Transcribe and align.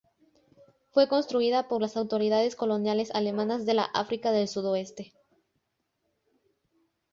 Fue 0.89 1.07
construida 1.07 1.67
por 1.67 1.79
las 1.79 1.95
autoridades 1.95 2.55
coloniales 2.55 3.13
alemanas 3.13 3.67
de 3.67 3.75
la 3.75 3.83
África 3.83 4.31
del 4.31 4.47
Sudoeste. 4.47 5.13